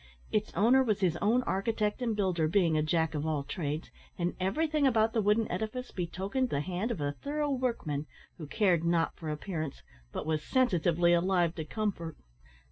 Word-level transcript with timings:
Its 0.31 0.51
owner 0.55 0.81
was 0.83 1.01
his 1.01 1.15
own 1.17 1.43
architect 1.43 2.01
and 2.01 2.15
builder, 2.15 2.47
being 2.47 2.75
a 2.75 2.81
jack 2.81 3.13
of 3.13 3.23
all 3.23 3.43
trades, 3.43 3.91
and 4.17 4.33
everything 4.39 4.87
about 4.87 5.13
the 5.13 5.21
wooden 5.21 5.47
edifice 5.51 5.91
betokened 5.91 6.49
the 6.49 6.61
hand 6.61 6.89
of 6.89 6.99
a 6.99 7.11
thorough 7.11 7.51
workman, 7.51 8.07
who 8.39 8.47
cared 8.47 8.83
not 8.83 9.15
for 9.15 9.29
appearance, 9.29 9.83
but 10.11 10.25
was 10.25 10.41
sensitively 10.41 11.13
alive 11.13 11.53
to 11.53 11.63
comfort. 11.63 12.17